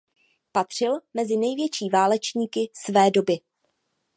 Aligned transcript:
Patřil 0.51 0.99
mezi 1.13 1.37
největší 1.37 1.89
válečníky 1.89 2.69
své 2.73 3.11
doby. 3.11 3.37